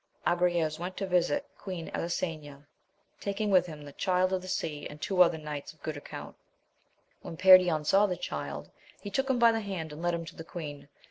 Agrayes 0.25 0.79
went 0.79 0.97
to 0.97 1.05
visit 1.05 1.45
Queen 1.59 1.91
Elisena, 1.93 2.65
taking 3.19 3.51
with 3.51 3.67
him 3.67 3.85
the 3.85 3.91
Child 3.91 4.33
of 4.33 4.41
the 4.41 4.47
Sea, 4.47 4.87
and 4.89 4.99
two 4.99 5.21
other 5.21 5.37
knights 5.37 5.73
of 5.73 5.83
good 5.83 5.95
account. 5.95 6.35
When 7.21 7.37
Perion 7.37 7.85
saw 7.85 8.07
the 8.07 8.17
Child, 8.17 8.71
he 8.99 9.11
took 9.11 9.29
him 9.29 9.37
by 9.37 9.51
the 9.51 9.59
hand 9.61 9.93
and 9.93 10.01
led 10.01 10.15
him 10.15 10.25
to 10.25 10.35
the 10.35 10.43
queen. 10.43 10.89